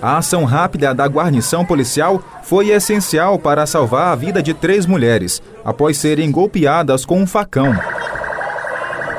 [0.00, 5.42] A ação rápida da guarnição policial foi essencial para salvar a vida de três mulheres,
[5.64, 7.74] após serem golpeadas com um facão.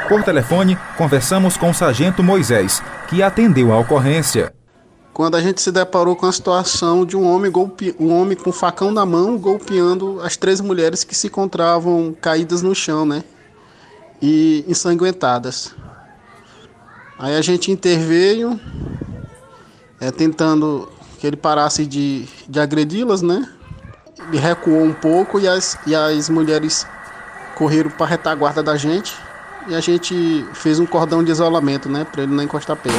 [0.08, 4.54] Por telefone, conversamos com o sargento Moisés, que atendeu a ocorrência.
[5.14, 7.96] Quando a gente se deparou com a situação de um homem, golpe...
[8.00, 12.76] um homem com facão na mão golpeando as três mulheres que se encontravam caídas no
[12.76, 13.24] chão, né?
[14.22, 15.76] E ensanguentadas.
[17.18, 18.60] Aí a gente interveio,
[20.00, 23.48] é, tentando que ele parasse de, de agredi-las, né?
[24.28, 26.86] Ele recuou um pouco e as, e as mulheres
[27.56, 29.14] correram para a retaguarda da gente
[29.68, 32.98] e a gente fez um cordão de isolamento, né, para ele não encostar perto.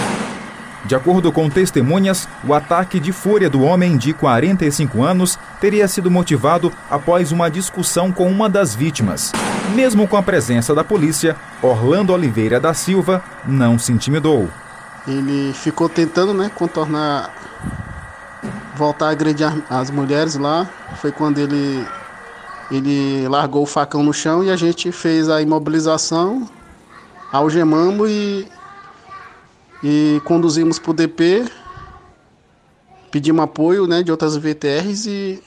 [0.85, 6.11] De acordo com testemunhas, o ataque de fúria do homem de 45 anos teria sido
[6.11, 9.33] motivado após uma discussão com uma das vítimas.
[9.75, 14.49] Mesmo com a presença da polícia, Orlando Oliveira da Silva não se intimidou.
[15.09, 17.33] Ele ficou tentando, né, contornar,
[18.77, 20.69] voltar a agredir as mulheres lá.
[20.97, 21.87] Foi quando ele
[22.71, 26.47] ele largou o facão no chão e a gente fez a imobilização
[27.31, 28.49] algemamos e,
[29.83, 31.47] e conduzimos para o DP,
[33.11, 35.43] pedimos apoio né, de outras VTRs e,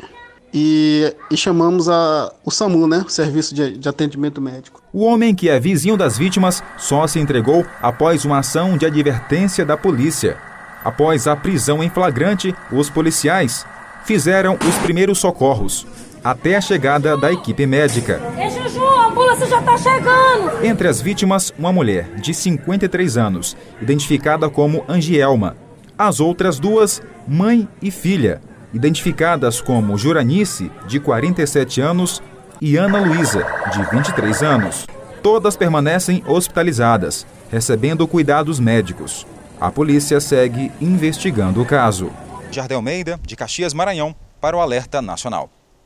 [0.54, 4.82] e, e chamamos a, o SAMU, né, o Serviço de, de Atendimento Médico.
[4.94, 9.66] O homem que é vizinho das vítimas só se entregou após uma ação de advertência
[9.66, 10.38] da polícia.
[10.84, 13.66] Após a prisão em flagrante, os policiais
[14.04, 15.86] fizeram os primeiros socorros,
[16.24, 18.22] até a chegada da equipe médica.
[18.38, 20.66] É Juju, a ambulância já está chegando.
[20.66, 25.56] Entre as vítimas, uma mulher de 53 anos, identificada como Angielma.
[25.98, 28.42] As outras duas, mãe e filha,
[28.74, 32.22] identificadas como Juranice, de 47 anos,
[32.60, 34.88] e Ana Luísa, de 23 anos.
[35.24, 39.26] Todas permanecem hospitalizadas, recebendo cuidados médicos.
[39.60, 42.12] A polícia segue investigando o caso.
[42.52, 45.50] Jardel Almeida, de Caxias, Maranhão, para o Alerta Nacional.